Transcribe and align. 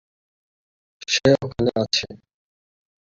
সে 1.07 1.29
ওখানে 1.43 1.71
আছে। 1.83 2.07